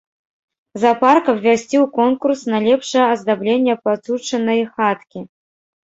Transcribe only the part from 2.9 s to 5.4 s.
аздабленне пацучынай хаткі.